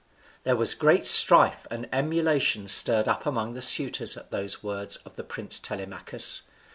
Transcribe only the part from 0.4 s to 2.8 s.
There was great strife and emulation